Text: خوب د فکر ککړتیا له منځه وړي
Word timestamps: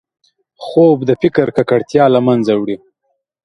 خوب 0.65 0.97
د 1.09 1.11
فکر 1.21 1.47
ککړتیا 1.57 2.05
له 2.13 2.19
منځه 2.27 2.53
وړي 2.59 2.77